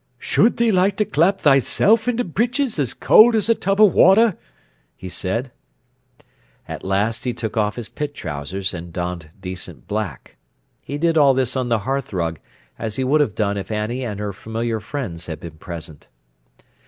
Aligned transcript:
"Should 0.17 0.57
thee 0.57 0.71
like 0.71 0.97
to 0.97 1.05
clap 1.05 1.41
thysen 1.41 2.07
into 2.09 2.23
britches 2.23 2.79
as 2.79 2.95
cowd 2.95 3.35
as 3.35 3.49
a 3.49 3.53
tub 3.53 3.79
o' 3.79 3.85
water?" 3.85 4.35
he 4.97 5.09
said. 5.09 5.51
At 6.67 6.83
last 6.83 7.23
he 7.23 7.33
took 7.35 7.55
off 7.55 7.75
his 7.75 7.87
pit 7.87 8.15
trousers 8.15 8.73
and 8.73 8.91
donned 8.91 9.29
decent 9.39 9.87
black. 9.87 10.37
He 10.81 10.97
did 10.97 11.19
all 11.19 11.35
this 11.35 11.55
on 11.55 11.69
the 11.69 11.81
hearthrug, 11.85 12.39
as 12.79 12.95
he 12.95 13.03
would 13.03 13.21
have 13.21 13.35
done 13.35 13.57
if 13.57 13.69
Annie 13.69 14.03
and 14.03 14.19
her 14.19 14.33
familiar 14.33 14.79
friends 14.79 15.27
had 15.27 15.39
been 15.39 15.59
present. 15.59 16.07